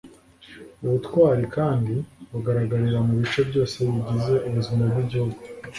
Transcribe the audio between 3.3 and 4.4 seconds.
byose bigize